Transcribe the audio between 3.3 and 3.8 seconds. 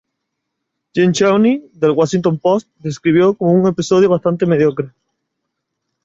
como un